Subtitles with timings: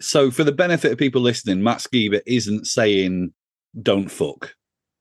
[0.00, 3.32] So, for the benefit of people listening, Matt Skiba isn't saying
[3.82, 4.54] don't fuck.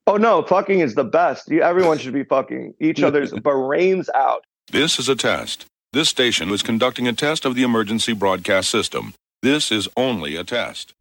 [0.08, 1.50] Oh no, fucking is the best.
[1.50, 4.44] You, everyone should be fucking each other's brains out.
[4.72, 5.66] This is a test.
[5.94, 9.14] This station is conducting a test of the emergency broadcast system.
[9.42, 10.94] This is only a test.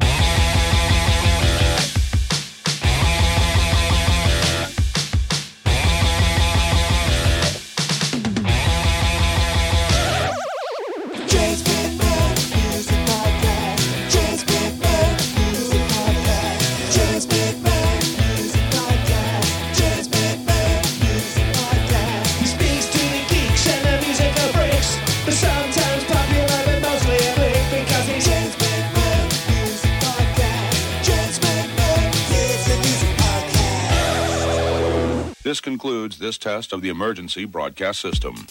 [35.58, 38.46] This concludes this test of the emergency broadcast system.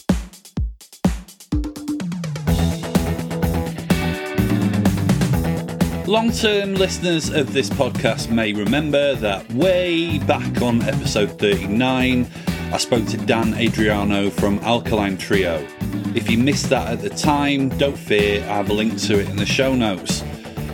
[6.05, 12.27] Long term listeners of this podcast may remember that way back on episode 39,
[12.73, 15.65] I spoke to Dan Andriano from Alkaline Trio.
[16.13, 19.29] If you missed that at the time, don't fear, I have a link to it
[19.29, 20.25] in the show notes.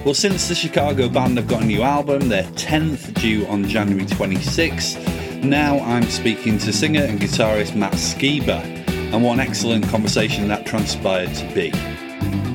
[0.04, 4.08] Well, since the Chicago band have got a new album, their 10th due on January
[4.08, 5.13] 26th,
[5.44, 10.66] now I'm speaking to singer and guitarist Matt Skiba, and what an excellent conversation that
[10.66, 11.72] transpired to be.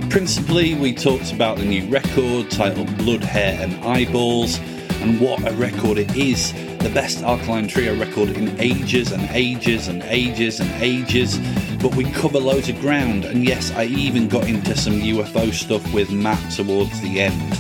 [0.09, 4.59] Principally, we talked about the new record titled Blood, Hair and Eyeballs
[5.01, 6.53] and what a record it is.
[6.79, 11.39] The best Alkaline Trio record in ages and ages and ages and ages.
[11.81, 15.93] But we cover loads of ground, and yes, I even got into some UFO stuff
[15.93, 17.59] with Matt towards the end.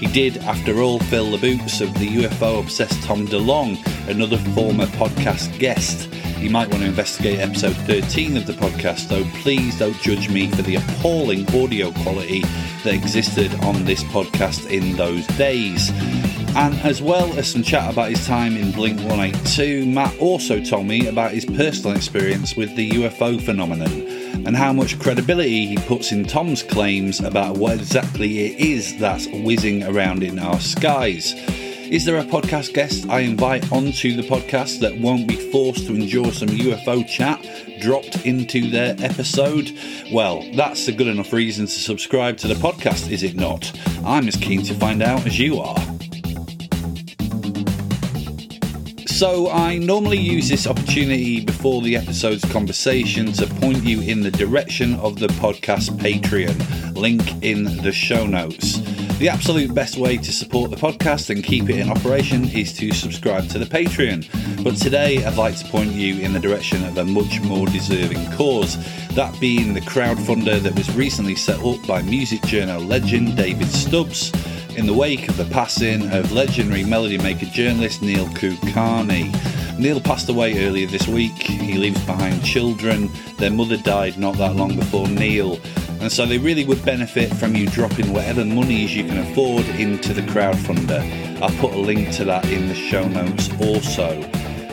[0.00, 4.86] He did, after all, fill the boots of the UFO obsessed Tom DeLonge, another former
[4.86, 6.08] podcast guest.
[6.38, 10.50] You might want to investigate episode 13 of the podcast, though please don't judge me
[10.50, 12.40] for the appalling audio quality
[12.82, 15.90] that existed on this podcast in those days.
[16.56, 20.86] And as well as some chat about his time in Blink 182, Matt also told
[20.86, 26.12] me about his personal experience with the UFO phenomenon and how much credibility he puts
[26.12, 31.34] in Tom's claims about what exactly it is that's whizzing around in our skies.
[31.90, 35.94] Is there a podcast guest I invite onto the podcast that won't be forced to
[35.94, 37.44] endure some UFO chat
[37.80, 39.76] dropped into their episode?
[40.12, 43.72] Well, that's a good enough reason to subscribe to the podcast, is it not?
[44.04, 45.99] I'm as keen to find out as you are.
[49.20, 54.30] So, I normally use this opportunity before the episode's conversation to point you in the
[54.30, 58.78] direction of the podcast Patreon, link in the show notes.
[59.20, 62.90] The absolute best way to support the podcast and keep it in operation is to
[62.90, 64.64] subscribe to the Patreon.
[64.64, 68.32] But today, I'd like to point you in the direction of a much more deserving
[68.32, 68.78] cause,
[69.14, 74.32] that being the crowdfunder that was recently set up by music journal legend David Stubbs
[74.74, 79.78] in the wake of the passing of legendary melody maker journalist Neil Kulkarni.
[79.78, 81.32] Neil passed away earlier this week.
[81.32, 83.10] He leaves behind children.
[83.36, 85.60] Their mother died not that long before Neil.
[86.00, 90.14] And so they really would benefit from you dropping whatever monies you can afford into
[90.14, 91.40] the crowdfunder.
[91.42, 94.18] I'll put a link to that in the show notes also.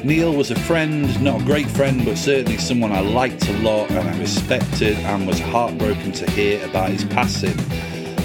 [0.04, 3.90] Neil was a friend, not a great friend, but certainly someone I liked a lot
[3.90, 7.58] and I respected and was heartbroken to hear about his passing.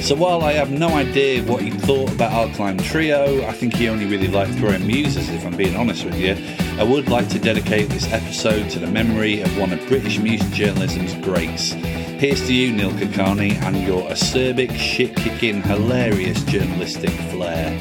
[0.02, 3.88] So while I have no idea what he thought about Alkaline Trio, I think he
[3.88, 6.36] only really liked throwing muses, if I'm being honest with you.
[6.78, 10.50] I would like to dedicate this episode to the memory of one of British music
[10.50, 11.74] journalism's greats.
[12.22, 17.76] Here's to you, Neil Kulkarni, and your acerbic, shit-kicking, hilarious journalistic flair.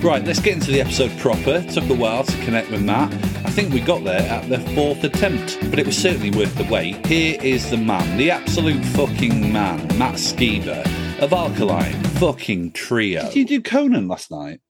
[0.00, 1.62] Right, let's get into the episode proper.
[1.70, 3.14] Took a while to connect with Matt.
[3.46, 6.64] I think we got there at the fourth attempt, but it was certainly worth the
[6.64, 7.06] wait.
[7.06, 10.84] Here is the man, the absolute fucking man, Matt Skiba
[11.22, 13.22] of Alkaline fucking Trio.
[13.26, 14.60] Did you do Conan last night?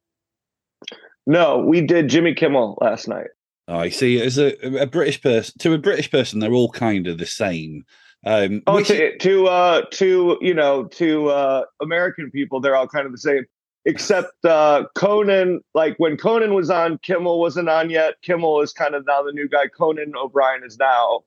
[1.27, 3.29] No, we did Jimmy Kimmel last night.
[3.69, 4.21] Oh, I see.
[4.21, 7.87] As a, a British person, to a British person, they're all kind of the same.
[8.25, 13.07] Um, Oh, to, to uh, to you know, to uh, American people, they're all kind
[13.07, 13.45] of the same,
[13.85, 15.61] except uh, Conan.
[15.75, 18.15] Like when Conan was on, Kimmel wasn't on yet.
[18.23, 19.67] Kimmel is kind of now the new guy.
[19.67, 21.23] Conan O'Brien is now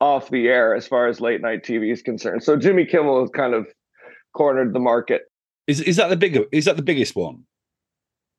[0.00, 2.42] off the air as far as late night TV is concerned.
[2.42, 3.66] So Jimmy Kimmel has kind of
[4.34, 5.22] cornered the market.
[5.66, 6.44] is is that the bigger?
[6.52, 7.44] Is that the biggest one?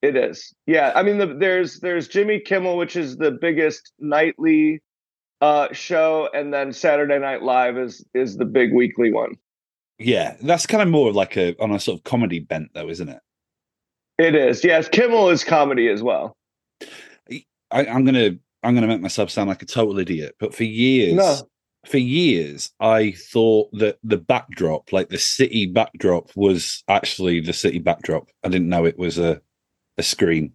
[0.02, 0.54] It is.
[0.66, 0.94] Yeah.
[0.96, 4.82] I mean, the, there's there's Jimmy Kimmel, which is the biggest nightly
[5.42, 9.36] uh, show, and then Saturday Night Live is is the big weekly one.
[9.98, 12.90] Yeah, that's kind of more of like a on a sort of comedy bent, though,
[12.90, 13.20] isn't it?
[14.18, 14.64] It is.
[14.64, 16.36] Yes, Kimmel is comedy as well.
[17.32, 18.32] I, I'm gonna
[18.64, 21.36] I'm gonna make myself sound like a total idiot, but for years, No.
[21.86, 27.80] for years I thought that the backdrop, like the city backdrop, was actually the city
[27.80, 28.30] backdrop.
[28.44, 29.42] I didn't know it was a
[29.98, 30.54] a screen.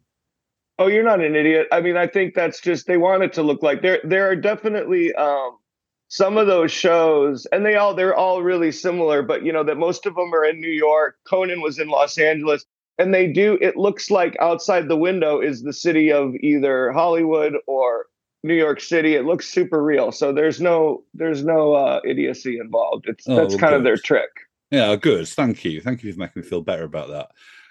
[0.79, 1.69] Oh, you're not an idiot.
[1.71, 4.01] I mean, I think that's just they want it to look like there.
[4.03, 5.57] There are definitely um,
[6.09, 9.23] some of those shows, and they all they're all really similar.
[9.23, 11.17] But you know that most of them are in New York.
[11.29, 12.65] Conan was in Los Angeles,
[12.99, 13.57] and they do.
[13.61, 18.07] It looks like outside the window is the city of either Hollywood or
[18.43, 19.15] New York City.
[19.15, 20.11] It looks super real.
[20.13, 23.07] So there's no there's no uh, idiocy involved.
[23.09, 24.31] It's Oh, that's kind of their trick.
[24.71, 25.29] Yeah, good.
[25.29, 25.81] Thank you.
[25.81, 27.31] Thank you for making me feel better about that.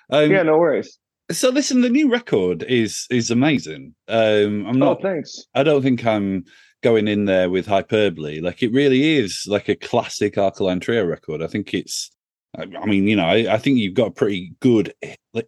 [0.09, 0.99] Um, yeah, no worries.
[1.31, 3.95] So listen, the new record is is amazing.
[4.07, 5.01] Um, I'm Oh, not.
[5.01, 5.45] thanks.
[5.55, 6.43] I don't think I'm
[6.81, 8.41] going in there with hyperbole.
[8.41, 11.41] Like it really is like a classic Alkaline Trio record.
[11.41, 12.11] I think it's.
[12.55, 14.93] I mean, you know, I, I think you've got a pretty good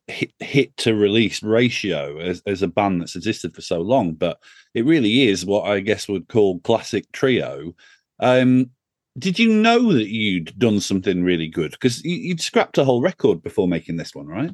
[0.07, 4.13] hit, hit to release ratio as, as a band that's existed for so long.
[4.13, 4.39] But
[4.73, 7.75] it really is what I guess would call classic trio.
[8.19, 8.71] Um,
[9.19, 11.71] did you know that you'd done something really good?
[11.71, 14.51] Because you'd scrapped a whole record before making this one, right?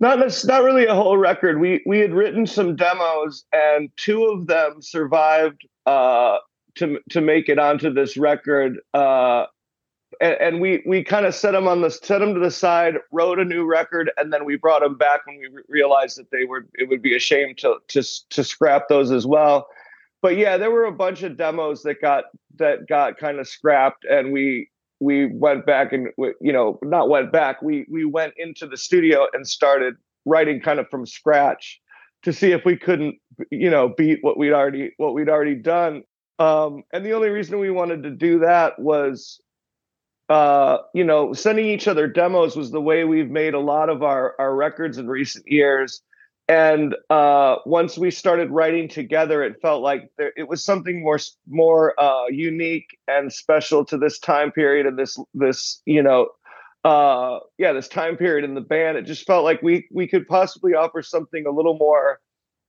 [0.00, 1.60] Not not really a whole record.
[1.60, 6.38] We we had written some demos, and two of them survived uh,
[6.76, 8.78] to to make it onto this record.
[8.94, 9.44] Uh,
[10.22, 12.94] and, and we we kind of set them on the set them to the side,
[13.12, 16.30] wrote a new record, and then we brought them back when we re- realized that
[16.30, 19.68] they were it would be a shame to to to scrap those as well.
[20.22, 22.24] But yeah, there were a bunch of demos that got
[22.56, 24.70] that got kind of scrapped, and we
[25.00, 26.08] we went back and
[26.40, 29.94] you know not went back we we went into the studio and started
[30.26, 31.80] writing kind of from scratch
[32.22, 33.16] to see if we couldn't
[33.50, 36.02] you know beat what we'd already what we'd already done.
[36.38, 39.40] Um and the only reason we wanted to do that was
[40.28, 44.02] uh you know sending each other demos was the way we've made a lot of
[44.02, 46.02] our our records in recent years
[46.50, 51.18] and uh once we started writing together it felt like there, it was something more
[51.48, 56.28] more uh unique and special to this time period and this this you know
[56.84, 58.96] uh yeah this time period in the band.
[58.96, 62.20] It just felt like we we could possibly offer something a little more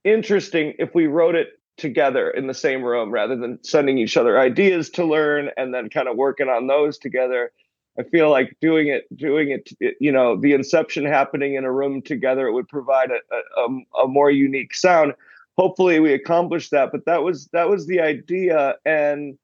[0.04, 4.38] interesting if we wrote it together in the same room rather than sending each other
[4.38, 7.50] ideas to learn and then kind of working on those together
[7.98, 12.02] i feel like doing it doing it you know the inception happening in a room
[12.02, 15.12] together it would provide a, a, a- a more unique sound
[15.56, 19.36] hopefully we accomplished that but that was that was the idea and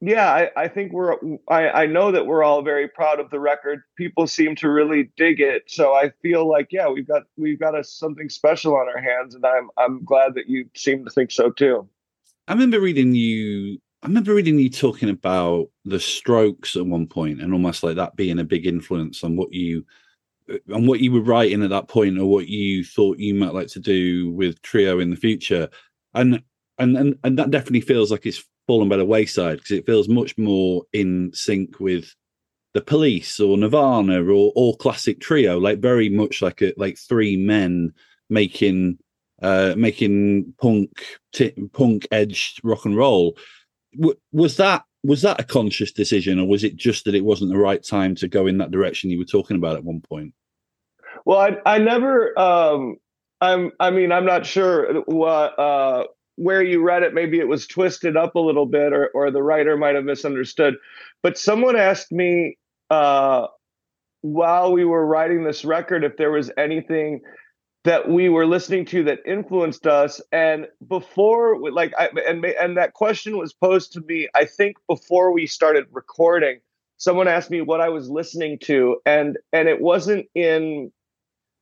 [0.00, 1.14] yeah i, I think we're
[1.48, 5.10] I, I know that we're all very proud of the record people seem to really
[5.16, 8.88] dig it so i feel like yeah we've got we've got a, something special on
[8.88, 11.88] our hands and i'm i'm glad that you seem to think so too
[12.46, 13.78] I remember reading you.
[14.04, 18.16] I remember reading you talking about the Strokes at one point, and almost like that
[18.16, 19.86] being a big influence on what you,
[20.74, 23.68] on what you were writing at that point, or what you thought you might like
[23.68, 25.70] to do with Trio in the future,
[26.12, 26.42] and
[26.76, 30.06] and and, and that definitely feels like it's fallen by the wayside because it feels
[30.06, 32.14] much more in sync with
[32.74, 37.38] the Police or Nirvana or or classic Trio, like very much like a like three
[37.38, 37.90] men
[38.28, 38.98] making
[39.40, 40.90] uh, making punk
[41.32, 43.38] t- punk edged rock and roll.
[44.32, 47.58] Was that was that a conscious decision, or was it just that it wasn't the
[47.58, 50.32] right time to go in that direction you were talking about at one point?
[51.24, 52.96] well i i never um
[53.40, 56.04] i'm i mean i'm not sure what uh
[56.36, 59.42] where you read it maybe it was twisted up a little bit or or the
[59.42, 60.74] writer might have misunderstood
[61.22, 62.56] but someone asked me
[62.90, 63.46] uh
[64.22, 67.20] while we were writing this record if there was anything
[67.84, 72.94] that we were listening to that influenced us and before like I, and and that
[72.94, 76.60] question was posed to me i think before we started recording
[76.96, 80.90] someone asked me what i was listening to and and it wasn't in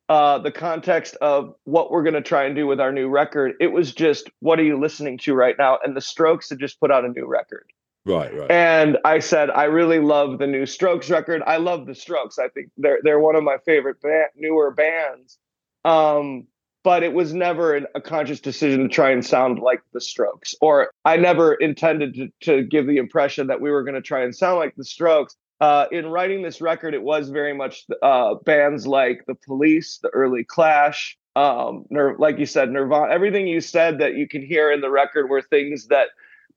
[0.09, 3.53] uh the context of what we're going to try and do with our new record
[3.59, 6.79] it was just what are you listening to right now and the strokes had just
[6.79, 7.65] put out a new record
[8.05, 8.51] Right, right.
[8.51, 11.41] and I said, I really love the new Strokes record.
[11.47, 12.37] I love the Strokes.
[12.37, 15.39] I think they're they're one of my favorite ba- newer bands.
[15.85, 16.47] Um,
[16.83, 20.91] but it was never a conscious decision to try and sound like the Strokes, or
[21.05, 24.35] I never intended to, to give the impression that we were going to try and
[24.35, 25.35] sound like the Strokes.
[25.61, 30.09] Uh, in writing this record, it was very much uh, bands like the Police, the
[30.09, 33.13] early Clash, um, Nir- like you said, Nirvana.
[33.13, 36.09] Everything you said that you can hear in the record were things that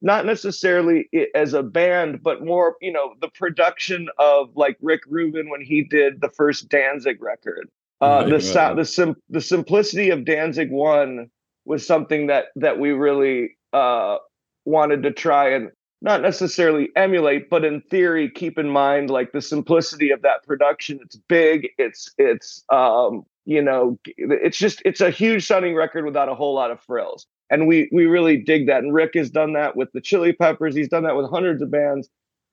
[0.03, 5.49] not necessarily as a band, but more, you know, the production of like Rick Rubin
[5.49, 7.69] when he did the first Danzig record.
[8.01, 11.31] Uh, the the sim- the simplicity of Danzig One
[11.65, 14.19] was something that that we really uh,
[14.65, 15.71] wanted to try and
[16.03, 20.99] not necessarily emulate, but in theory, keep in mind like the simplicity of that production.
[21.03, 21.69] It's big.
[21.79, 26.55] It's it's um, you know, it's just it's a huge sounding record without a whole
[26.55, 27.27] lot of frills.
[27.51, 28.83] and we we really dig that.
[28.83, 30.75] And Rick has done that with the Chili Peppers.
[30.75, 32.09] He's done that with hundreds of bands.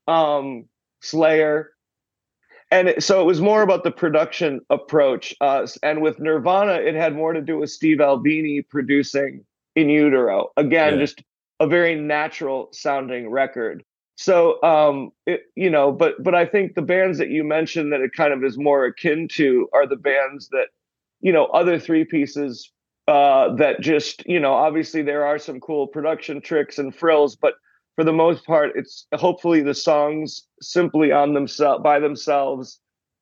[0.07, 0.65] Um,
[1.01, 1.72] Slayer,
[2.73, 5.35] and it, so it was more about the production approach.
[5.39, 10.49] Uh, and with Nirvana, it had more to do with Steve Albini producing In Utero.
[10.57, 10.99] Again, Yeah.
[11.05, 11.23] just
[11.59, 13.83] a very natural sounding record.
[14.15, 18.01] So, um, it, you know, but but I think the bands that you mentioned that
[18.01, 20.67] it kind of is more akin to are the bands that,
[21.21, 22.71] you know, other three pieces
[23.07, 27.55] uh, that just, you know, obviously there are some cool production tricks and frills, but
[27.95, 32.79] for the most part, it's hopefully the songs simply on themselves by themselves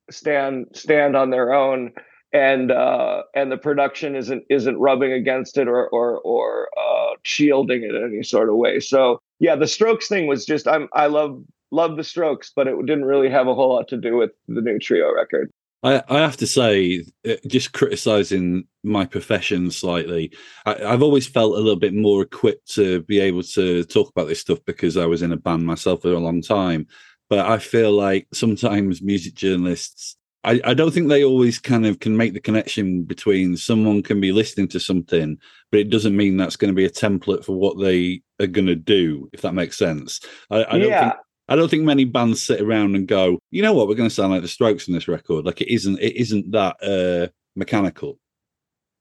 [0.09, 1.91] stand stand on their own
[2.33, 7.83] and uh and the production isn't isn't rubbing against it or or or uh shielding
[7.83, 8.79] it in any sort of way.
[8.79, 12.75] So yeah the strokes thing was just i'm i love love the strokes but it
[12.85, 15.51] didn't really have a whole lot to do with the new trio record
[15.83, 20.31] I, I have to say, uh, just criticizing my profession slightly,
[20.65, 24.27] I, I've always felt a little bit more equipped to be able to talk about
[24.27, 26.87] this stuff because I was in a band myself for a long time.
[27.29, 31.99] But I feel like sometimes music journalists, I, I don't think they always kind of
[31.99, 35.37] can make the connection between someone can be listening to something,
[35.71, 38.67] but it doesn't mean that's going to be a template for what they are going
[38.67, 40.19] to do, if that makes sense.
[40.51, 43.61] I, I don't yeah think I don't think many bands sit around and go, you
[43.61, 45.45] know what, we're going to sound like the Strokes in this record.
[45.45, 48.17] Like it isn't, it isn't that uh, mechanical.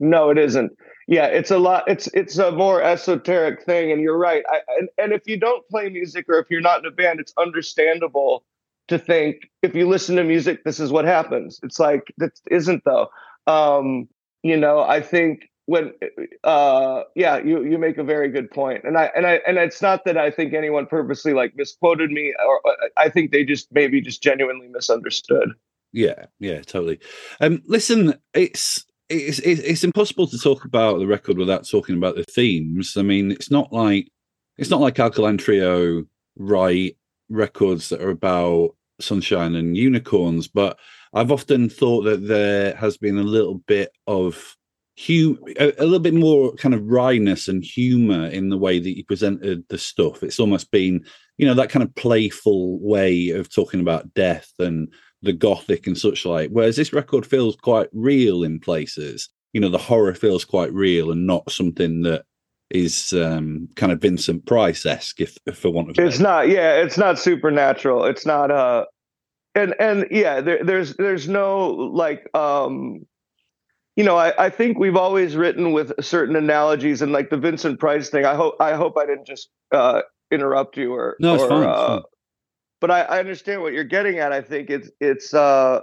[0.01, 0.73] No, it isn't.
[1.07, 1.85] Yeah, it's a lot.
[1.87, 4.43] It's it's a more esoteric thing, and you're right.
[4.49, 7.21] I, and and if you don't play music or if you're not in a band,
[7.21, 8.45] it's understandable
[8.89, 11.61] to think if you listen to music, this is what happens.
[11.63, 13.11] It's like that isn't though.
[13.47, 14.09] Um,
[14.43, 15.93] you know, I think when
[16.45, 19.81] uh yeah you you make a very good point and i and i and it's
[19.81, 22.61] not that i think anyone purposely like misquoted me or
[22.97, 25.51] i think they just maybe just genuinely misunderstood
[25.93, 27.01] Yeah, yeah, totally.
[27.41, 32.17] Um, listen, it's it's it's it's impossible to talk about the record without talking about
[32.17, 32.97] the themes.
[32.97, 34.09] I mean, it's not like
[34.57, 36.05] it's not like Alkaline Trio
[36.37, 36.97] write
[37.29, 40.79] records that are about sunshine and unicorns, but
[41.13, 44.57] I've often thought that there has been a little bit of
[45.07, 48.97] hum- a, a little bit more kind of wryness and humor in the way that
[48.97, 50.23] you presented the stuff.
[50.23, 51.05] It's almost been,
[51.39, 54.93] you know, that kind of playful way of talking about death and
[55.23, 56.51] the gothic and such like.
[56.51, 59.29] Whereas this record feels quite real in places.
[59.53, 62.25] You know, the horror feels quite real and not something that
[62.71, 66.49] is um, kind of Vincent Price esque, if, if for want of a it's not
[66.49, 68.85] yeah it's not supernatural it's not uh
[69.57, 73.05] and and yeah there, there's there's no like um
[74.01, 77.79] you know I, I think we've always written with certain analogies and like the vincent
[77.79, 81.43] price thing i hope i hope i didn't just uh interrupt you or No, it's
[81.43, 82.03] or, fine, it's uh, fine.
[82.81, 85.81] but I, I understand what you're getting at i think it's it's uh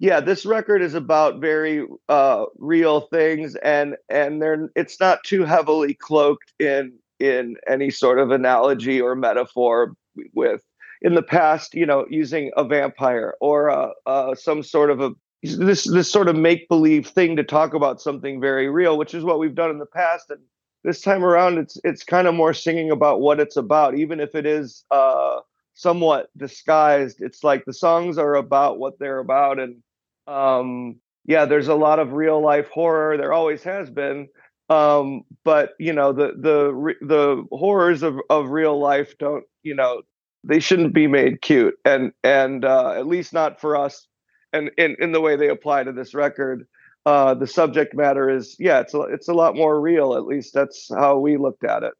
[0.00, 5.44] yeah this record is about very uh real things and and they're it's not too
[5.44, 9.94] heavily cloaked in in any sort of analogy or metaphor
[10.34, 10.60] with
[11.02, 15.12] in the past you know using a vampire or uh, uh some sort of a
[15.44, 19.24] this this sort of make believe thing to talk about something very real which is
[19.24, 20.30] what we've done in the past.
[20.30, 20.40] And
[20.84, 23.96] this time around it's it's kind of more singing about what it's about.
[23.96, 25.40] Even if it is uh
[25.74, 29.58] somewhat disguised it's like the songs are about what they're about.
[29.60, 29.82] And
[30.26, 30.96] um
[31.26, 33.16] yeah there's a lot of real life horror.
[33.18, 34.28] There always has been.
[34.70, 40.02] Um but you know the the the horrors of of real life don't you know
[40.42, 41.74] they shouldn't be made cute.
[41.84, 44.06] And and uh at least not for us
[44.54, 46.66] and in in the way they apply to this record
[47.04, 50.54] uh the subject matter is yeah it's a, it's a lot more real at least
[50.54, 51.92] that's how we looked at it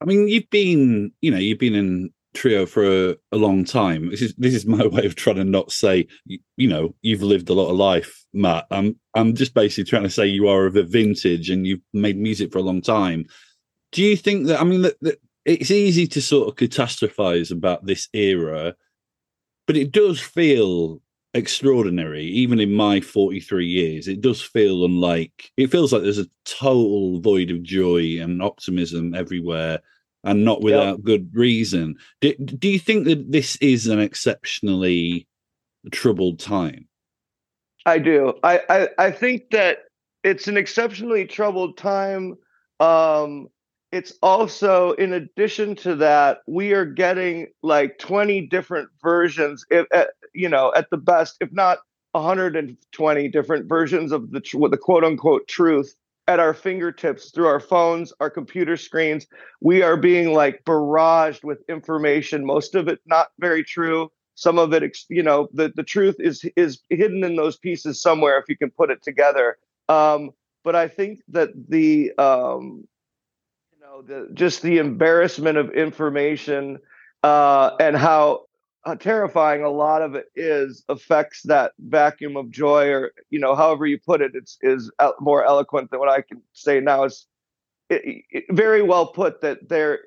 [0.00, 4.10] I mean, you've been, you know, you've been in trio for a, a long time.
[4.10, 7.22] This is this is my way of trying to not say, you, you know, you've
[7.22, 8.66] lived a lot of life, Matt.
[8.70, 12.18] I'm I'm just basically trying to say you are of a vintage and you've made
[12.18, 13.24] music for a long time.
[13.92, 14.60] Do you think that?
[14.60, 18.74] I mean, that, that it's easy to sort of catastrophize about this era,
[19.66, 21.00] but it does feel
[21.36, 26.28] extraordinary even in my 43 years it does feel unlike it feels like there's a
[26.44, 29.80] total void of joy and optimism everywhere
[30.24, 35.26] and not without good reason do, do you think that this is an exceptionally
[35.92, 36.86] troubled time
[37.86, 38.34] I do.
[38.42, 39.78] I, I I think that
[40.24, 42.34] it's an exceptionally troubled time.
[42.80, 43.46] Um,
[43.92, 50.08] it's also, in addition to that, we are getting like 20 different versions, if, at,
[50.36, 51.78] you know, at the best, if not
[52.12, 54.40] 120 different versions of the
[54.70, 55.94] the quote unquote truth
[56.28, 59.26] at our fingertips through our phones, our computer screens.
[59.60, 64.10] We are being like barraged with information, most of it not very true.
[64.34, 68.38] Some of it, you know, the, the truth is is hidden in those pieces somewhere
[68.38, 69.56] if you can put it together.
[69.88, 70.30] Um,
[70.62, 72.86] but I think that the um,
[73.72, 76.80] you know, the, just the embarrassment of information
[77.22, 78.46] uh, and how,
[78.94, 83.86] terrifying a lot of it is affects that vacuum of joy, or you know, however
[83.86, 84.90] you put it, it's is
[85.20, 87.04] more eloquent than what I can say now.
[87.04, 87.26] Is
[87.90, 90.00] it, it, very well put that there.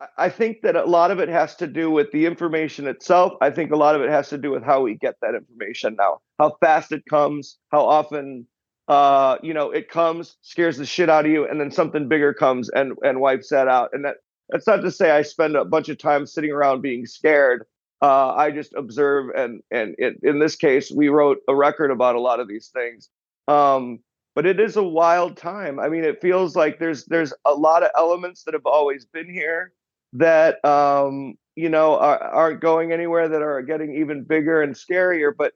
[0.00, 3.32] I- I think that a lot of it has to do with the information itself.
[3.40, 5.96] I think a lot of it has to do with how we get that information
[5.98, 8.46] now, how fast it comes, how often
[8.88, 12.32] uh, you know, it comes, scares the shit out of you, and then something bigger
[12.32, 13.90] comes and and wipes that out.
[13.92, 14.16] And that
[14.50, 17.64] that's not to say I spend a bunch of time sitting around being scared.
[18.00, 22.14] Uh, I just observe, and and it, in this case, we wrote a record about
[22.14, 23.08] a lot of these things.
[23.48, 24.00] Um,
[24.36, 25.80] but it is a wild time.
[25.80, 29.28] I mean, it feels like there's there's a lot of elements that have always been
[29.28, 29.72] here
[30.12, 35.32] that um, you know are, aren't going anywhere, that are getting even bigger and scarier.
[35.36, 35.54] But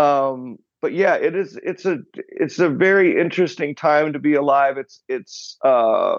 [0.00, 1.58] um, but yeah, it is.
[1.64, 4.78] It's a it's a very interesting time to be alive.
[4.78, 6.18] It's it's uh,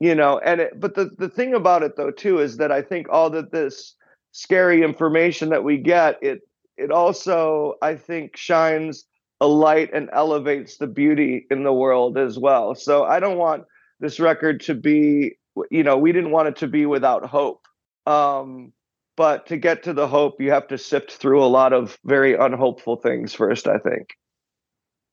[0.00, 2.82] you know, and it, but the the thing about it though too is that I
[2.82, 3.94] think all that this
[4.32, 6.40] scary information that we get it
[6.76, 9.04] it also I think shines
[9.40, 12.74] a light and elevates the beauty in the world as well.
[12.74, 13.64] So I don't want
[14.00, 15.36] this record to be
[15.70, 17.66] you know we didn't want it to be without hope.
[18.06, 18.72] Um,
[19.16, 22.34] but to get to the hope, you have to sift through a lot of very
[22.34, 23.66] unhopeful things first.
[23.66, 24.14] I think.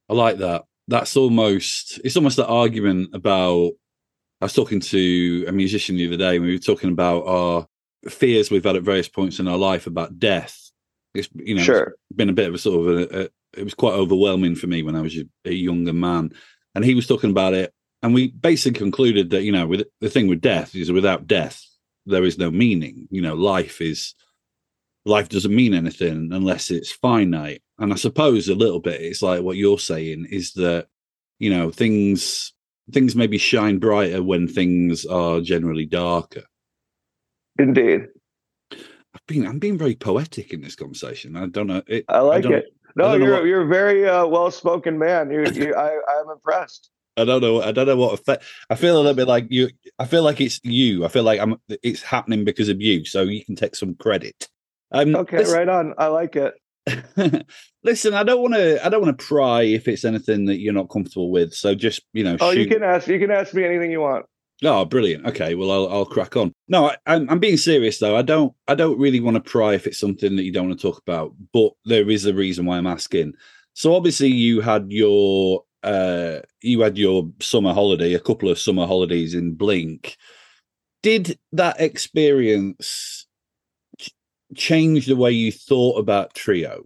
[0.10, 0.64] I like that.
[0.88, 3.72] That's almost it's almost that argument about
[4.40, 7.68] I was talking to a musician the other day and we were talking about our
[8.10, 10.72] fears we've had at various points in our life about death.
[11.14, 11.96] It's you know Sure.
[12.10, 14.68] it's been a bit of a sort of a, a it was quite overwhelming for
[14.68, 16.32] me when I was a, a younger man.
[16.76, 17.74] And he was talking about it
[18.04, 21.64] and we basically concluded that, you know, with the thing with death is without death,
[22.06, 23.08] there is no meaning.
[23.10, 24.14] You know, life is
[25.06, 27.62] life doesn't mean anything unless it's finite.
[27.80, 30.88] And I suppose a little bit it's like what you're saying is that,
[31.40, 32.54] you know, things
[32.92, 36.44] things maybe shine brighter when things are generally darker.
[37.60, 38.08] Indeed,
[38.72, 41.36] I've been I'm being very poetic in this conversation.
[41.36, 41.82] I don't know.
[41.88, 42.66] It, I like don't, it.
[42.96, 45.32] No, you're what- you're a very uh, well spoken man.
[45.32, 46.90] You, you I I'm impressed.
[47.18, 47.64] I don't know.
[47.64, 48.44] I don't know what effect.
[48.70, 49.70] I feel a little bit like you.
[49.98, 51.04] I feel like it's you.
[51.04, 51.56] I feel like I'm.
[51.82, 53.06] It's happening because of you.
[53.06, 54.48] So you can take some credit.
[54.92, 55.96] Um, Okay, listen, right on.
[55.98, 56.54] I like it.
[57.84, 58.86] listen, I don't want to.
[58.86, 61.54] I don't want to pry if it's anything that you're not comfortable with.
[61.54, 62.38] So just you know.
[62.40, 63.08] Oh, you can ask.
[63.08, 64.26] You can ask me anything you want.
[64.64, 65.26] Oh, brilliant.
[65.28, 66.52] Okay, well, I'll, I'll crack on.
[66.68, 68.18] No, I, I'm, I'm being serious though.
[68.18, 68.54] I don't.
[68.68, 71.00] I don't really want to pry if it's something that you don't want to talk
[71.00, 71.34] about.
[71.54, 73.34] But there is a reason why I'm asking.
[73.74, 78.88] So obviously, you had your uh, you had your summer holiday, a couple of summer
[78.88, 80.18] holidays in Blink.
[81.04, 83.28] Did that experience
[84.00, 84.10] ch-
[84.56, 86.86] change the way you thought about Trio?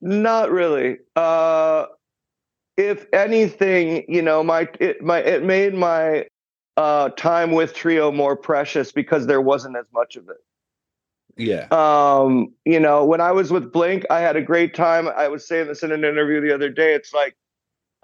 [0.00, 0.98] Not really.
[1.16, 1.86] Uh,
[2.76, 6.26] if anything, you know, my it my it made my
[6.76, 10.36] uh, time with Trio more precious because there wasn't as much of it.
[11.36, 15.08] Yeah, Um, you know, when I was with Blink, I had a great time.
[15.08, 16.94] I was saying this in an interview the other day.
[16.94, 17.36] It's like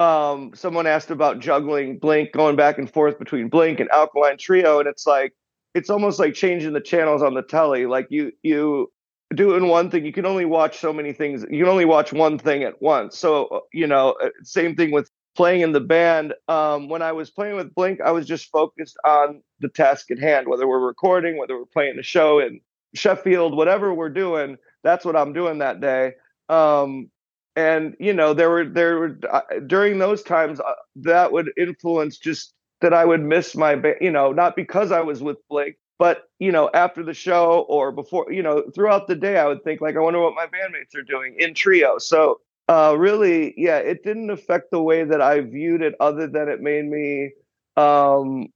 [0.00, 4.80] um, someone asked about juggling Blink, going back and forth between Blink and Alkaline Trio,
[4.80, 5.32] and it's like
[5.74, 7.86] it's almost like changing the channels on the telly.
[7.86, 8.90] Like you you
[9.34, 11.44] doing one thing, you can only watch so many things.
[11.50, 13.18] You can only watch one thing at once.
[13.18, 16.34] So uh, you know, uh, same thing with playing in the band.
[16.48, 20.18] Um, when I was playing with Blink, I was just focused on the task at
[20.18, 22.60] hand, whether we're recording, whether we're playing a show in
[22.94, 26.14] Sheffield, whatever we're doing, that's what I'm doing that day.
[26.48, 27.10] Um,
[27.56, 32.18] and you know, there were there were uh, during those times uh, that would influence
[32.18, 35.76] just that I would miss my, ba- you know, not because I was with Blink,
[36.00, 39.62] but you know, after the show or before, you know, throughout the day, I would
[39.62, 41.98] think like, I wonder what my bandmates are doing in trio.
[41.98, 46.48] So uh, really, yeah, it didn't affect the way that I viewed it, other than
[46.48, 47.32] it made me
[47.76, 48.48] um,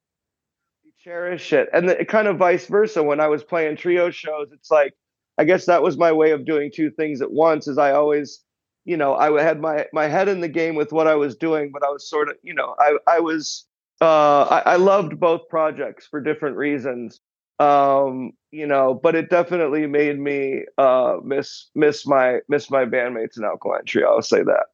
[1.03, 3.03] cherish it, and the, kind of vice versa.
[3.03, 4.95] When I was playing trio shows, it's like
[5.37, 7.69] I guess that was my way of doing two things at once.
[7.69, 8.41] Is I always,
[8.87, 11.73] you know, I had my my head in the game with what I was doing,
[11.75, 13.67] but I was sort of, you know, I I was
[14.01, 17.21] uh, I, I loved both projects for different reasons.
[17.59, 23.37] Um, you know, but it definitely made me uh, miss miss my miss my bandmates
[23.37, 24.09] in Alkaline Trio.
[24.09, 24.67] I'll say that.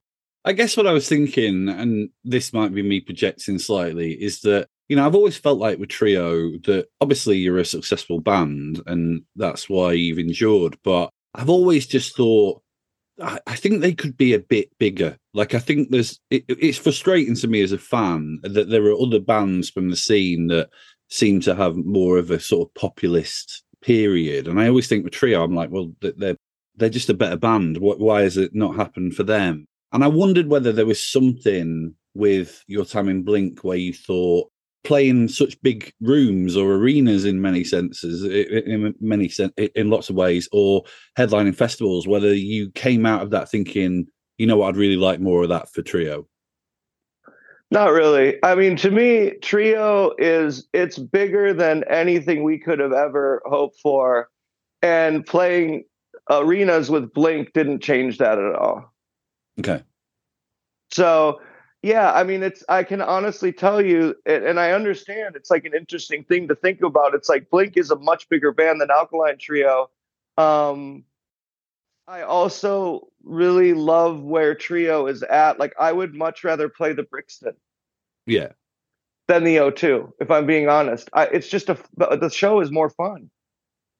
[0.44, 4.68] I guess what I was thinking, and this might be me projecting slightly, is that
[4.88, 9.22] you know I've always felt like with Trio that obviously you're a successful band, and
[9.36, 10.76] that's why you've endured.
[10.82, 12.62] But I've always just thought
[13.22, 15.16] I, I think they could be a bit bigger.
[15.34, 19.00] Like I think there's it, it's frustrating to me as a fan that there are
[19.00, 20.70] other bands from the scene that
[21.10, 25.12] seem to have more of a sort of populist period, and I always think with
[25.12, 26.36] Trio, I'm like, well, they're
[26.76, 27.78] they're just a better band.
[27.78, 29.66] Why has it not happened for them?
[29.92, 34.50] And I wondered whether there was something with your time in Blink where you thought,
[34.82, 39.30] playing such big rooms or arenas in many senses, in many
[39.74, 40.84] in lots of ways, or
[41.18, 42.06] headlining festivals.
[42.06, 44.06] Whether you came out of that thinking,
[44.38, 46.26] you know, what, I'd really like more of that for trio.
[47.70, 48.38] Not really.
[48.42, 53.78] I mean, to me, Trio is it's bigger than anything we could have ever hoped
[53.80, 54.28] for.
[54.82, 55.84] And playing
[56.28, 58.92] arenas with Blink didn't change that at all.
[59.60, 59.82] Okay.
[60.90, 61.40] So,
[61.82, 65.64] yeah, I mean, it's I can honestly tell you, and and I understand it's like
[65.64, 67.14] an interesting thing to think about.
[67.14, 69.90] It's like Blink is a much bigger band than Alkaline Trio.
[70.36, 71.04] Um,
[72.10, 75.60] I also really love where Trio is at.
[75.60, 77.52] Like, I would much rather play the Brixton.
[78.26, 78.48] Yeah.
[79.28, 80.10] than the O2.
[80.20, 83.30] If I'm being honest, I, it's just a the show is more fun.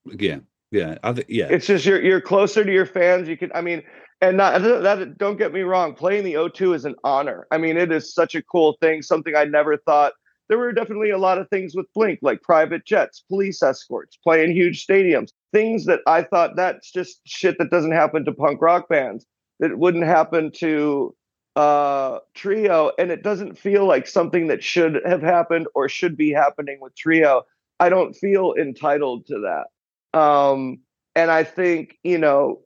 [0.04, 0.38] Yeah.
[0.72, 0.98] Yeah.
[1.04, 1.26] I think.
[1.28, 1.46] Yeah.
[1.50, 3.28] It's just you're you're closer to your fans.
[3.28, 3.82] You can, I mean,
[4.20, 5.16] and not that.
[5.18, 5.94] Don't get me wrong.
[5.94, 7.46] Playing the O2 is an honor.
[7.52, 9.02] I mean, it is such a cool thing.
[9.02, 10.14] Something I never thought.
[10.50, 14.50] There were definitely a lot of things with Blink, like private jets, police escorts, playing
[14.50, 18.88] huge stadiums, things that I thought that's just shit that doesn't happen to punk rock
[18.88, 19.24] bands.
[19.60, 21.14] That wouldn't happen to
[21.56, 26.30] uh trio and it doesn't feel like something that should have happened or should be
[26.30, 27.42] happening with trio
[27.80, 30.78] i don't feel entitled to that um
[31.16, 32.60] and i think you know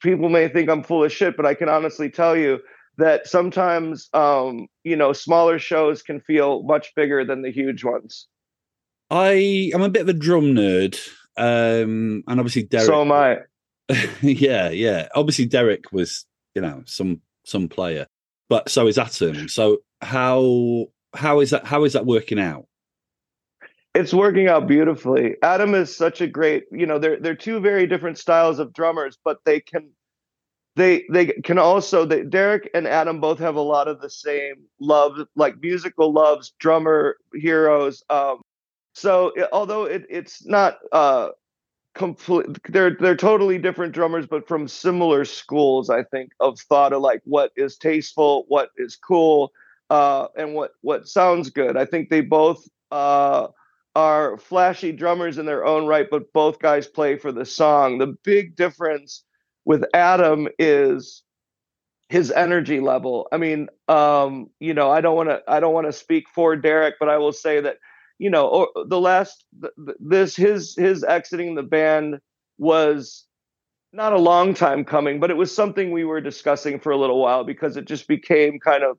[0.00, 2.60] people may think i'm full of shit but i can honestly tell you
[2.98, 8.28] that sometimes um you know smaller shows can feel much bigger than the huge ones
[9.10, 10.98] I am a bit of a drum nerd,
[11.36, 12.86] um, and obviously Derek.
[12.86, 13.40] so am i
[14.22, 15.08] yeah, yeah.
[15.14, 16.24] Obviously, Derek was,
[16.54, 18.06] you know, some some player,
[18.48, 19.48] but so is Atom.
[19.48, 22.66] So how how is that how is that working out?
[23.94, 25.36] it's working out beautifully.
[25.42, 29.18] Atom is such a great, you know, they're they're two very different styles of drummers,
[29.22, 29.90] but they can
[30.76, 34.54] they they can also they, Derek and Atom both have a lot of the same
[34.80, 38.02] love, like musical loves, drummer heroes.
[38.10, 38.40] Um,
[38.94, 41.30] so it- although it, it's not uh
[41.94, 47.02] complete, they're they're totally different drummers, but from similar schools, I think, of thought of
[47.02, 49.52] like what is tasteful, what is cool,
[49.90, 51.76] uh, and what what sounds good.
[51.76, 53.48] I think they both uh
[53.96, 57.98] are flashy drummers in their own right, but both guys play for the song.
[57.98, 59.24] The big difference
[59.64, 61.22] with Atom is
[62.08, 63.28] his energy level.
[63.32, 66.56] I mean, um, you know, I don't want to I don't want to speak for
[66.56, 67.78] Derek, but I will say that
[68.18, 72.18] you know, the last th- th- this his his exiting the band
[72.58, 73.26] was
[73.92, 77.20] not a long time coming, but it was something we were discussing for a little
[77.20, 78.98] while because it just became kind of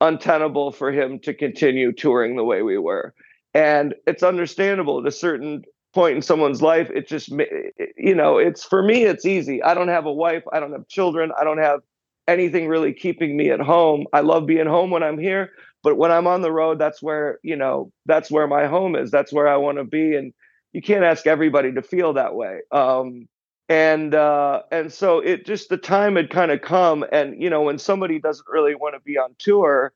[0.00, 3.14] untenable for him to continue touring the way we were
[3.54, 5.62] and it's understandable at a certain
[5.94, 7.28] point in someone's life it just
[7.96, 9.62] you know it's for me it's easy.
[9.62, 11.80] I don't have a wife i don't have children i don't have
[12.26, 14.06] anything really keeping me at home.
[14.12, 15.50] I love being home when i'm here
[15.82, 19.10] but when i'm on the road that's where you know that's where my home is.
[19.10, 20.32] That's where i want to be and
[20.72, 22.60] you can't ask everybody to feel that way.
[22.72, 23.28] Um
[23.68, 27.62] and uh and so it just the time had kind of come and you know
[27.62, 29.92] when somebody doesn't really want to be on tour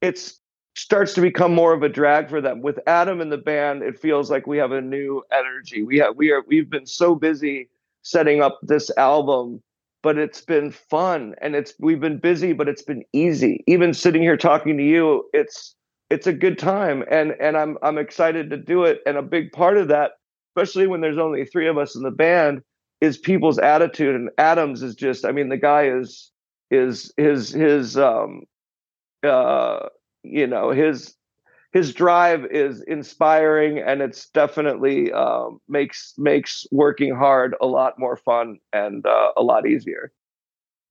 [0.00, 0.40] it's
[0.76, 2.62] starts to become more of a drag for them.
[2.62, 5.82] With Atom in the band, it feels like we have a new energy.
[5.82, 7.68] We have we are we've been so busy
[8.02, 9.62] setting up this album,
[10.02, 13.62] but it's been fun and it's we've been busy, but it's been easy.
[13.66, 15.74] Even sitting here talking to you, it's
[16.10, 19.00] it's a good time and and I'm I'm excited to do it.
[19.06, 20.12] And a big part of that,
[20.50, 22.62] especially when there's only three of us in the band,
[23.02, 24.14] is people's attitude.
[24.14, 26.30] And Atom's is just, I mean, the guy is
[26.70, 28.44] is his his um
[29.22, 29.88] uh
[30.22, 31.14] you know his
[31.72, 38.16] his drive is inspiring and it's definitely um, makes makes working hard a lot more
[38.16, 40.12] fun and uh, a lot easier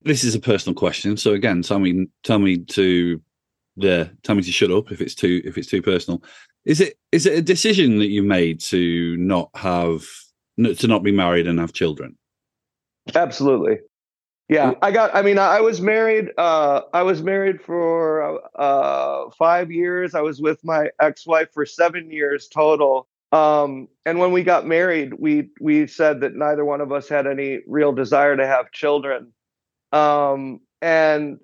[0.04, 3.20] This is a personal question, so again, tell me tell me to
[3.76, 6.22] the tell me to shut up if it's too if it's too personal.
[6.64, 10.02] Is it is it a decision that you made to not have
[10.58, 12.16] to not be married and have children?
[13.14, 13.78] absolutely
[14.52, 19.70] yeah i got i mean i, was married uh i was married for uh five
[19.70, 20.14] years.
[20.14, 23.08] I was with my ex-wife for seven years total.
[23.32, 27.26] Um and when we got married we we said that neither one of us had
[27.26, 29.32] any real desire to have children.
[29.92, 31.38] Um and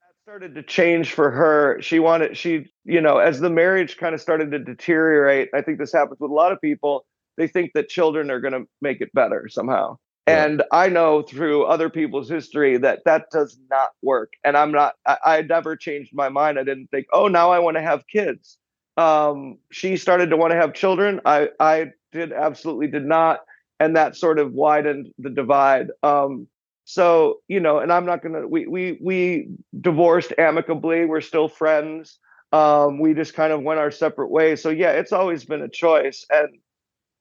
[0.00, 1.80] that started to change for her.
[1.80, 5.78] She wanted she you know as the marriage kind of started to deteriorate i think
[5.78, 7.04] this happens with a lot of people
[7.36, 9.96] they think that children are going to make it better somehow
[10.30, 10.44] Right.
[10.44, 14.94] and i know through other people's history that that does not work and i'm not
[15.06, 16.58] i, I never changed my mind.
[16.58, 18.58] I didn't think oh now i want to have kids.
[18.96, 21.20] Um she started to want to have children.
[21.24, 23.40] I i did absolutely did not
[23.78, 25.88] and that sort of widened the divide.
[26.02, 26.48] Um
[26.84, 29.48] so you know and i'm not gonna we we we
[29.80, 31.04] divorced amicably.
[31.06, 32.18] We're still friends.
[32.52, 34.60] Um, we just kind of went our separate ways.
[34.62, 36.58] So yeah, it's always been a choice, and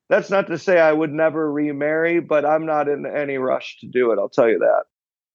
[0.09, 3.87] that's not to say I would never remarry, but I'm not in any rush to
[3.87, 4.19] do it.
[4.19, 4.83] I'll tell you that.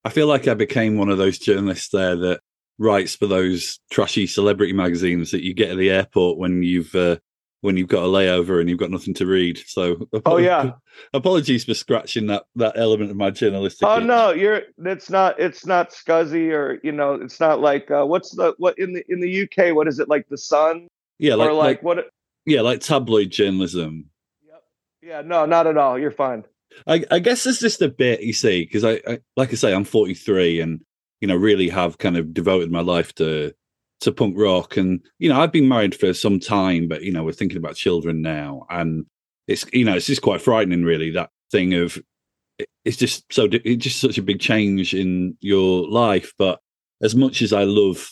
[0.05, 2.41] I feel like I became one of those journalists there that
[2.79, 7.17] writes for those trashy celebrity magazines that you get at the airport when you've uh,
[7.61, 9.59] when you've got a layover and you've got nothing to read.
[9.67, 10.73] So, Oh, yeah.
[11.15, 13.89] apologies for scratching that that element of my journalistic.
[13.89, 14.05] Oh itch.
[14.05, 18.35] no, you're it's not it's not scuzzy or you know it's not like uh, what's
[18.37, 21.49] the what in the in the UK what is it like the Sun yeah, like,
[21.49, 22.07] or like like what?
[22.45, 24.11] yeah, like tabloid journalism.
[25.05, 25.99] Yeah, no, not at all.
[25.99, 26.45] You're fine.
[26.87, 29.75] I, I guess it's just a bit you see because I, I like I say
[29.75, 30.81] I'm 43 and
[31.21, 33.53] you know really have kind of devoted my life to
[34.01, 37.23] to punk rock and you know I've been married for some time but you know
[37.23, 39.07] we're thinking about children now and
[39.47, 41.99] it's you know it's just quite frightening really that thing of
[42.85, 46.61] it's just so it's just such a big change in your life but
[47.03, 48.11] as much as I love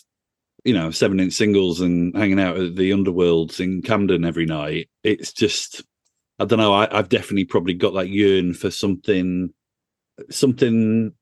[0.64, 4.88] you know seven inch singles and hanging out at the underworlds in Camden every night
[5.02, 5.82] it's just
[6.42, 6.72] I don't know.
[6.74, 9.52] I, I've definitely probably got that yearn for something,
[10.28, 11.12] something,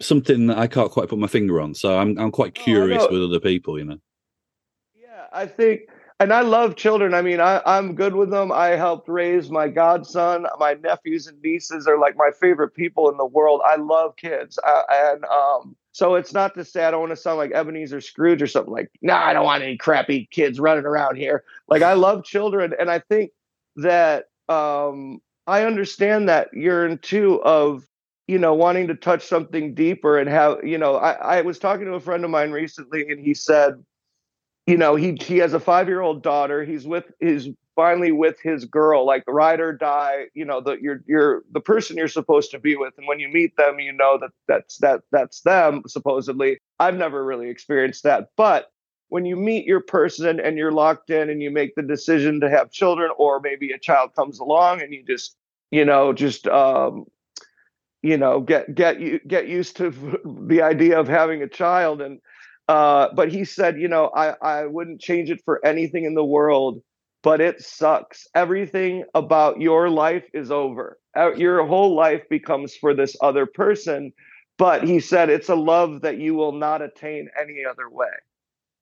[0.00, 1.74] something that I can't quite put my finger on.
[1.74, 3.08] So I'm I'm quite Oh, curious know.
[3.10, 3.78] with other people.
[3.78, 3.98] You know.
[4.94, 5.82] Yeah, I think,
[6.20, 7.12] and I love children.
[7.12, 8.52] I mean, I, I'm good with them.
[8.52, 10.46] I helped raise my godson.
[10.58, 13.60] My nephews and nieces are like my favorite people in the world.
[13.66, 17.16] I love kids, uh, and um, so it's not to say I don't want to
[17.16, 18.90] sound like Ebenezer Scrooge or something like.
[19.02, 21.42] Nah, I don't want any crappy kids running around here.
[21.66, 23.32] Like I love children, and I think
[23.76, 27.84] that um, I understand that yearn too of
[28.26, 31.86] you know wanting to touch something deeper and have you know I, I was talking
[31.86, 33.82] to a friend of mine recently and he said
[34.66, 36.64] you know he he has a five year old daughter.
[36.64, 40.76] He's with he's finally with his girl like the ride or die you know the
[40.82, 42.92] you're you're the person you're supposed to be with.
[42.98, 46.58] And when you meet them you know that that's that that's them supposedly.
[46.78, 48.70] I've never really experienced that but
[49.08, 52.50] when you meet your person and you're locked in and you make the decision to
[52.50, 55.36] have children or maybe a child comes along and you just
[55.70, 57.04] you know just um
[58.02, 59.90] you know get get you get used to
[60.46, 62.00] the idea of having a child.
[62.00, 62.20] And
[62.68, 66.24] uh but he said you know i i wouldn't change it for anything in the
[66.24, 66.82] world
[67.22, 68.26] but it sucks.
[68.34, 70.98] Everything about your life is over.
[71.36, 74.12] Your whole life becomes for this other person.
[74.56, 78.06] But he said it's a love that you will not attain any other way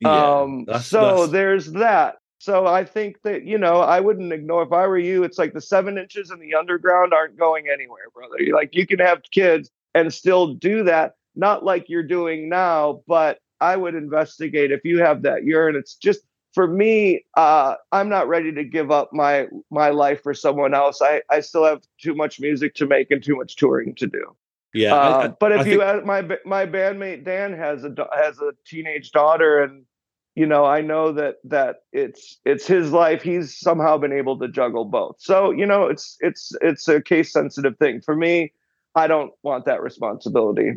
[0.05, 2.17] um that's- so that's- there's that.
[2.39, 5.55] So i think that you know i wouldn't ignore if i were you it's like
[5.55, 8.37] the seven inches in the underground aren't going anywhere brother.
[8.39, 13.01] You like you can have kids and still do that not like you're doing now
[13.09, 15.77] but i would investigate if you have that urine.
[15.77, 16.21] It's just
[16.53, 21.01] for me uh i'm not ready to give up my my life for someone else.
[21.01, 24.37] I i still have too much music to make and too much touring to do.
[24.75, 24.95] Yeah.
[24.95, 28.39] Uh, I- but if I you think- ask my my bandmate Dan has a has
[28.41, 29.86] a teenage daughter, and
[30.37, 33.23] you know I know that that it's it's his life.
[33.23, 35.17] He's somehow been able to juggle both.
[35.19, 38.53] So you know it's it's it's a case sensitive thing for me.
[38.95, 40.75] I don't want that responsibility.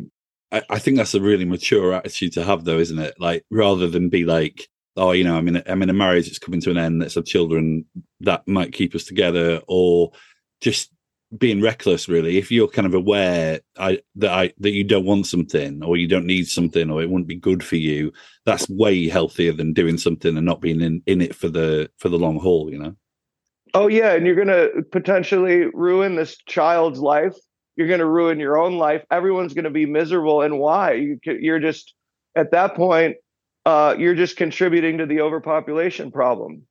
[0.52, 3.14] I, I think that's a really mature attitude to have, though, isn't it?
[3.18, 6.26] Like rather than be like, oh, you know, I'm in a, I'm in a marriage
[6.26, 7.00] that's coming to an end.
[7.00, 7.84] Let's have children
[8.20, 10.12] that might keep us together, or
[10.60, 10.90] just
[11.36, 12.08] being reckless.
[12.08, 15.96] Really, if you're kind of aware I, that I that you don't want something, or
[15.96, 18.12] you don't need something, or it wouldn't be good for you,
[18.44, 22.08] that's way healthier than doing something and not being in, in it for the for
[22.08, 22.70] the long haul.
[22.70, 22.96] You know.
[23.74, 27.36] Oh yeah, and you're gonna potentially ruin this child's life.
[27.76, 29.04] You're gonna ruin your own life.
[29.10, 30.42] Everyone's gonna be miserable.
[30.42, 30.92] And why?
[30.94, 31.94] you, you're just
[32.34, 33.16] at that point.
[33.66, 36.62] Uh, you're just contributing to the overpopulation problem.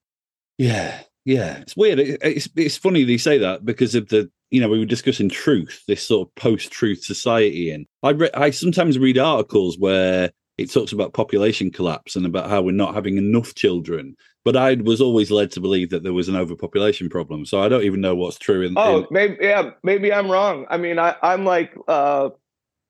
[0.58, 2.00] Yeah, yeah, it's weird.
[2.00, 5.30] It, it's it's funny they say that because of the you know we were discussing
[5.30, 10.72] truth, this sort of post-truth society, and I re- I sometimes read articles where it
[10.72, 14.15] talks about population collapse and about how we're not having enough children.
[14.44, 17.46] But I was always led to believe that there was an overpopulation problem.
[17.46, 18.63] So I don't even know what's true.
[18.65, 20.65] In, Oh, in- maybe yeah, maybe I'm wrong.
[20.70, 22.30] I mean, I, I'm like, uh,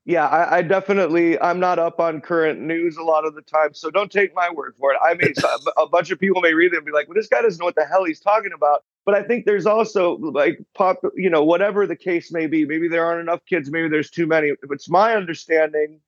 [0.06, 3.74] yeah, I, I definitely I'm not up on current news a lot of the time,
[3.74, 5.00] so don't take my word for it.
[5.04, 5.34] I may
[5.78, 7.66] a bunch of people may read it and be like, well, this guy doesn't know
[7.66, 8.84] what the hell he's talking about.
[9.06, 12.66] But I think there's also like pop, you know, whatever the case may be.
[12.66, 13.70] Maybe there aren't enough kids.
[13.70, 14.54] Maybe there's too many.
[14.72, 16.00] It's my understanding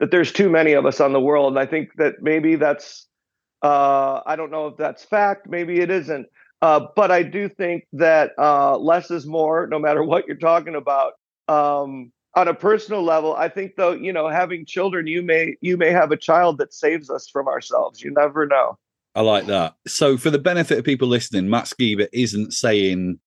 [0.00, 3.06] that there's too many of us on the world, and I think that maybe that's.
[3.62, 5.48] Uh, I don't know if that's fact.
[5.48, 6.26] Maybe it isn't.
[6.60, 10.74] Uh, but I do think that uh, less is more, no matter what you're talking
[10.74, 11.14] about.
[11.48, 15.76] Um, on a personal level, I think though, you know, having children, you may you
[15.76, 18.02] may have a child that saves us from ourselves.
[18.02, 18.78] You never know.
[19.14, 19.76] I like that.
[19.86, 23.18] So for the benefit of people listening, Matt Skiba isn't saying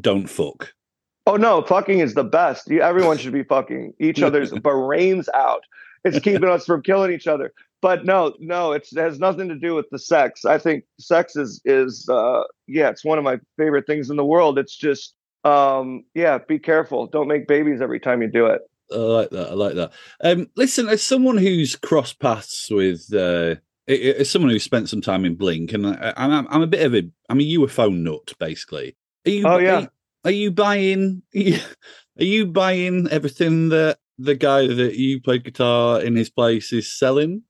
[0.00, 0.72] don't fuck.
[1.26, 2.68] Oh no, fucking is the best.
[2.68, 5.62] You, everyone should be fucking each other's brains out.
[6.04, 7.52] it's keeping us from killing each other.
[7.82, 10.44] But no, no, it's, it has nothing to do with the sex.
[10.44, 14.24] I think sex is is uh, yeah, it's one of my favorite things in the
[14.24, 14.58] world.
[14.58, 15.14] It's just
[15.46, 17.06] um, yeah, be careful.
[17.06, 18.60] Don't make babies every time you do it.
[18.92, 19.50] I like that.
[19.50, 19.92] I like that.
[20.22, 23.56] Um, listen, as someone who's crossed paths with, uh,
[23.88, 26.94] as someone who's spent some time in Blink, and I, I'm, I'm a bit of
[26.94, 28.96] a, I'm a UFO nut, basically.
[29.26, 29.44] Are you?
[29.46, 29.80] Oh, are yeah.
[29.80, 29.88] you-
[30.24, 31.22] Are you buying?
[32.18, 36.90] Are you buying everything that the guy that you played guitar in his place is
[36.90, 37.42] selling?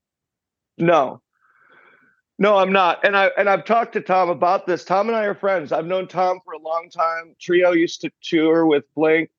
[0.76, 1.22] No.
[2.38, 3.06] No, I'm not.
[3.06, 4.84] And I and I've talked to Tom about this.
[4.84, 5.72] Tom and I are friends.
[5.72, 7.36] I've known Tom for a long time.
[7.40, 9.30] Trio used to tour with Blink.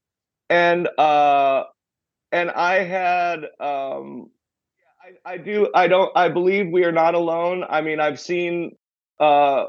[0.50, 1.66] And uh
[2.32, 4.32] and I had um
[5.26, 7.66] I, I do I don't I believe we are not alone.
[7.70, 8.78] I mean, I've seen
[9.20, 9.68] uh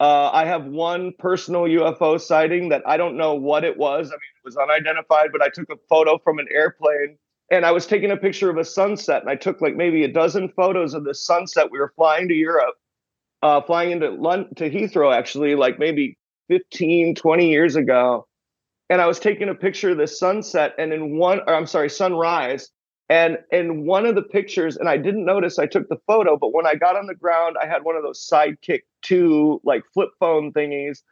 [0.00, 4.08] uh I have one personal UFO sighting that I don't know what it was.
[4.08, 7.18] I mean, it was unidentified, but I took a photo from an airplane
[7.54, 10.12] and I was taking a picture of a sunset, and I took like maybe a
[10.12, 11.70] dozen photos of the sunset.
[11.70, 12.74] We were flying to Europe,
[13.42, 18.26] uh, flying into London to Heathrow, actually, like maybe 15, 20 years ago.
[18.90, 21.90] And I was taking a picture of the sunset, and in one, or I'm sorry,
[21.90, 22.70] sunrise.
[23.08, 26.52] And in one of the pictures, and I didn't notice I took the photo, but
[26.52, 30.08] when I got on the ground, I had one of those sidekick two like flip
[30.18, 31.02] phone thingies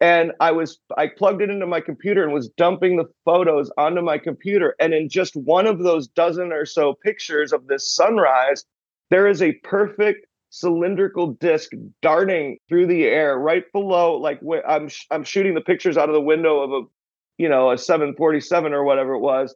[0.00, 4.00] and I was I plugged it into my computer and was dumping the photos onto
[4.00, 4.74] my computer.
[4.80, 8.64] And in just one of those dozen or so pictures of this sunrise,
[9.10, 11.70] there is a perfect cylindrical disc
[12.02, 14.16] darting through the air right below.
[14.16, 16.86] Like I'm sh- I'm shooting the pictures out of the window of a
[17.36, 19.54] you know a 747 or whatever it was.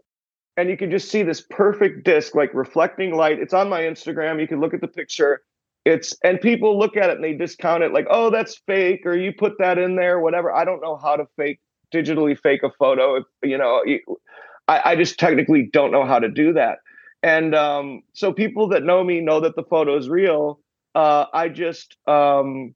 [0.56, 3.40] And you can just see this perfect disc, like reflecting light.
[3.40, 4.40] It's on my Instagram.
[4.40, 5.42] You can look at the picture
[5.84, 9.16] it's and people look at it and they discount it like oh that's fake or
[9.16, 10.52] you put that in there whatever.
[10.52, 11.60] I don't know how to fake
[11.92, 13.82] digitally fake a photo if you know
[14.66, 16.78] I, I just technically don't know how to do that.
[17.22, 20.60] And um, so people that know me know that the photo is real.
[20.94, 22.72] Uh, i just um,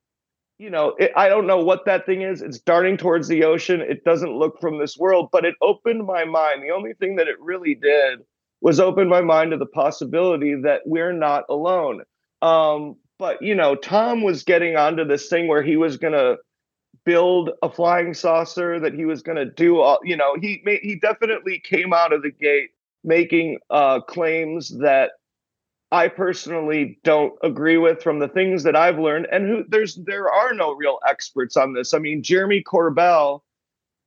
[0.59, 2.43] you know it, i don't know what that thing is.
[2.43, 3.81] It's darting towards the ocean.
[3.81, 6.63] It doesn't look from this world but it opened my mind.
[6.63, 8.21] The only thing that it really did
[8.61, 12.03] was open my mind to the possibility that we're not alone
[12.43, 16.37] um, but you know, Tom was getting onto this thing where he was gonna
[17.05, 19.99] build a flying saucer, that he was gonna do all.
[20.05, 22.71] You know, he he definitely came out of the gate
[23.05, 25.13] making uh, claims that
[25.91, 30.31] I personally don't agree with from the things that I've learned, and who there's there
[30.31, 31.95] are no real experts on this.
[31.95, 33.41] I mean, Jeremy Corbell.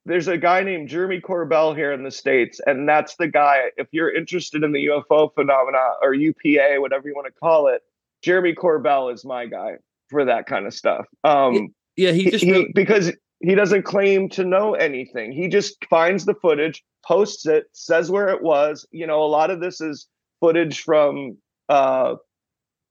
[0.04, 3.70] There's a guy named Jeremy Corbell here in the States, and that's the guy.
[3.76, 7.82] If you're interested in the UFO phenomena or UPA, whatever you want to call it,
[8.22, 9.72] Jeremy Corbell is my guy
[10.08, 11.06] for that kind of stuff.
[11.24, 15.32] Um, Yeah, he just he- because he doesn't claim to know anything.
[15.32, 18.86] He just finds the footage, posts it, says where it was.
[18.92, 20.06] You know, a lot of this is
[20.40, 21.36] footage from,
[21.68, 22.14] uh,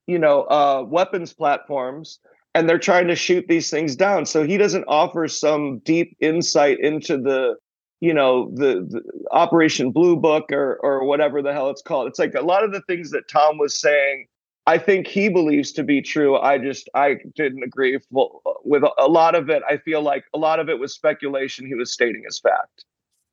[0.06, 2.18] you know, uh, weapons platforms,
[2.54, 4.26] and they're trying to shoot these things down.
[4.26, 7.56] So he doesn't offer some deep insight into the,
[8.00, 12.08] you know, the, the Operation Blue Book or or whatever the hell it's called.
[12.08, 14.26] It's like a lot of the things that Tom was saying
[14.66, 16.38] I think he believes to be true.
[16.38, 19.62] I just I didn't agree with a lot of it.
[19.68, 21.66] I feel like a lot of it was speculation.
[21.66, 22.84] He was stating as fact.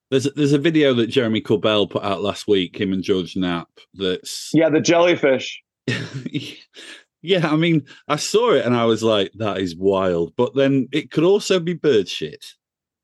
[0.09, 3.35] there's a, there's a video that Jeremy Corbell put out last week, him and George
[3.35, 3.69] Knapp.
[3.93, 5.61] That's Yeah, the jellyfish.
[7.21, 10.33] yeah, I mean, I saw it and I was like, that is wild.
[10.35, 12.43] But then it could also be bird shit.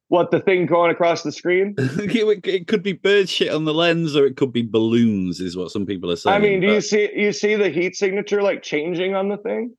[0.10, 1.74] What the thing going across the screen?
[1.78, 5.72] it, could be bird shit on the lens, or it could be balloons, is what
[5.72, 6.36] some people are saying.
[6.36, 9.76] I mean, do you see you see the heat signature like changing on the thing?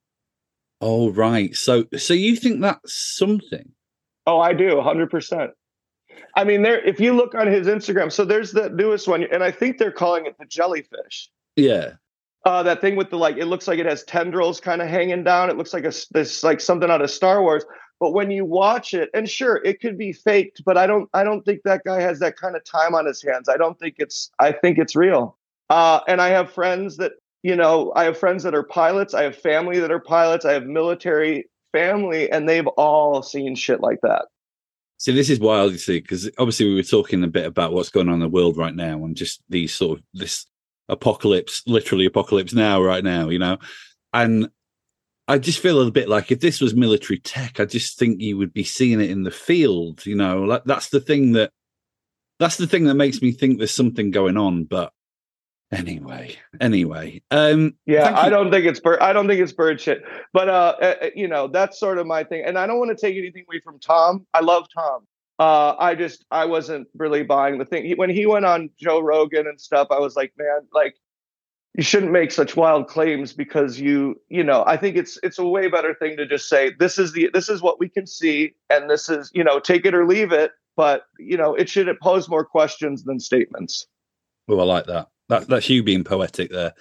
[0.81, 1.55] Oh right.
[1.55, 3.71] So so you think that's something?
[4.27, 5.53] Oh, I do, hundred percent.
[6.35, 6.85] I mean, there.
[6.85, 9.93] If you look on his Instagram, so there's the newest one, and I think they're
[9.93, 11.31] calling it the jellyfish.
[11.55, 11.93] Yeah.
[12.45, 15.25] Uh, that thing with the like, it looks like it has tendrils kind of hanging
[15.25, 15.51] down.
[15.51, 17.65] It looks like a this like something out of Star Wars.
[17.99, 21.25] But when you watch it, and sure, it could be faked, but I don't, I
[21.25, 23.49] don't think that guy has that kind of time on his hands.
[23.49, 25.39] I don't think it's, I think it's real.
[25.71, 29.15] Uh, and I have friends that, you know, I have friends that are pilots.
[29.15, 30.45] I have family that are pilots.
[30.45, 34.27] I have military family, and they've all seen shit like that.
[34.99, 37.91] See, this is wild, you see, because obviously we were talking a bit about what's
[37.91, 40.47] going on in the world right now and just these sort of this
[40.89, 43.59] apocalypse, literally apocalypse now, right now, you know.
[44.15, 44.49] And
[45.29, 48.39] I just feel a bit like if this was military tech, I just think you
[48.39, 50.43] would be seeing it in the field, you know.
[50.43, 51.51] Like that's the thing that
[52.39, 54.65] that's the thing that makes me think there's something going on.
[54.65, 54.93] But
[55.73, 59.01] anyway, anyway, um, Yeah, I don't think it's bird.
[59.01, 60.03] I don't think it's bird shit.
[60.33, 62.45] But uh, uh, uh, you know, that's sort of my thing.
[62.45, 64.27] And I don't want to take anything away from Tom.
[64.33, 65.07] I love Tom.
[65.39, 69.01] Uh, I just I wasn't really buying the thing He- when he went on Joe
[69.01, 69.89] Rogan and stuff.
[69.91, 70.95] I was like, man, like
[71.77, 75.47] you shouldn't make such wild claims because you you know i think it's it's a
[75.47, 78.53] way better thing to just say this is the this is what we can see
[78.71, 81.89] and this is you know take it or leave it but you know it should
[82.01, 83.87] pose more questions than statements
[84.49, 85.09] Oh, I like that.
[85.29, 86.73] That that's you being poetic there.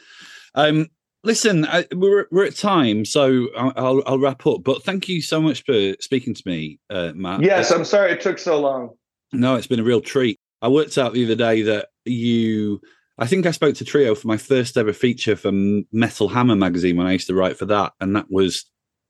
[0.54, 0.88] Um,
[1.24, 4.64] listen, I, we're we're at time, so I'll, I'll wrap up.
[4.64, 7.41] But thank you so much for speaking to me, uh, Matt.
[7.41, 8.91] yes i'm sorry it took so long
[9.34, 10.38] No, it's been a real treat.
[10.62, 12.82] I worked out the other day that you,
[13.18, 15.51] I think I spoke to Trio for my first ever feature for
[15.91, 18.66] Metal Hammer magazine when I used to write for that, and that was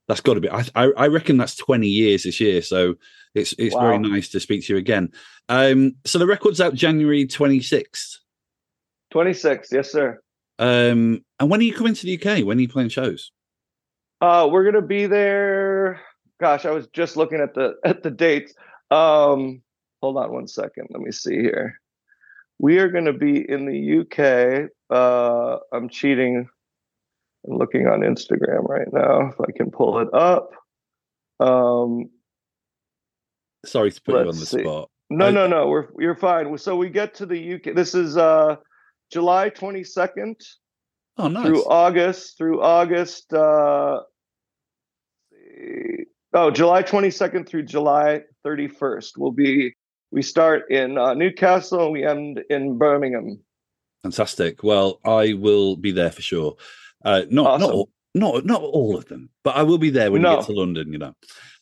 [0.08, 0.48] that's got to be.
[0.48, 2.94] I, I reckon that's twenty years this year, so
[3.34, 5.10] it's it's very nice to speak to you again.
[5.48, 8.18] Um, so the record's out January twenty sixth.
[9.10, 10.20] Twenty sixth, yes sir
[10.58, 12.44] Um, and when are you coming to the UK?
[12.44, 13.32] When are you playing shows?
[14.22, 16.00] uh we're gonna be there
[16.40, 18.54] gosh i was just looking at the at the dates
[18.90, 19.60] um
[20.00, 21.78] hold on one second let me see here
[22.58, 26.48] we are gonna be in the uk uh i'm cheating
[27.48, 30.50] i'm looking on instagram right now if i can pull it up
[31.40, 32.06] um
[33.64, 34.60] Sorry to put you on the see.
[34.62, 34.88] spot.
[35.10, 38.16] no I- no no we're you're fine so we get to the uk this is
[38.16, 38.56] uh
[39.12, 40.34] july 22nd
[41.18, 41.46] Oh, nice.
[41.46, 43.32] through August through August.
[43.32, 44.00] Uh,
[46.34, 49.72] oh, July 22nd through July 31st will be.
[50.16, 53.38] We start in uh, Newcastle and we end in Birmingham.
[54.02, 54.62] Fantastic.
[54.64, 56.56] Well, I will be there for sure.
[57.04, 57.70] Uh, not not Awesome.
[57.76, 60.52] all, not not all of them, but I will be there when you get to
[60.52, 60.90] London.
[60.90, 61.14] You know.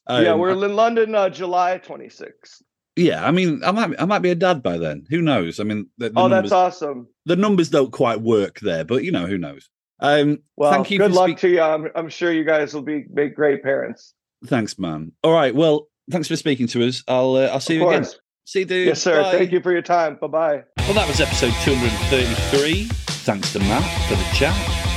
[0.09, 2.63] yeah, Um, we're in London, uh, July 26th.
[2.95, 5.05] Yeah, I mean, I might I might be a dad by then.
[5.11, 5.59] Who knows?
[5.59, 7.09] I mean, the, the Oh, numbers, that's awesome.
[7.27, 9.69] the numbers don't quite work there, but you know, who knows?
[9.99, 10.99] Um, Well, thank you.
[10.99, 11.61] good for luck speak- to you.
[11.61, 13.01] I'm, I'm sure you guys will be
[13.35, 14.15] great parents.
[14.47, 15.11] Thanks, man.
[15.25, 15.53] All right.
[15.53, 17.03] Well, thanks for speaking to us.
[17.09, 18.09] I'll uh, I'll see of you again.
[18.45, 18.53] Course.
[18.53, 18.87] See you, dude.
[18.89, 19.23] Yes, sir.
[19.23, 19.39] Bye.
[19.39, 20.17] Thank you for your time.
[20.17, 20.65] Bye bye.
[20.79, 22.85] Well, that was episode 233.
[23.25, 24.55] Thanks to Matt for the chat.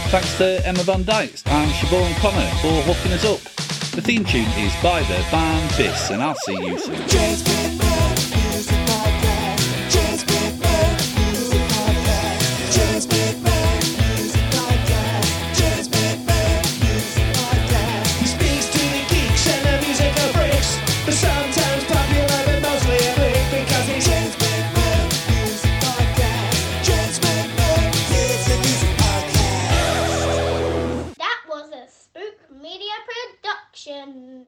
[0.10, 3.40] Thanks to Emma Van Dykes and Siobhan Connor for hooking us up.
[3.92, 7.87] The theme tune is by the band Bis, and I'll see you soon.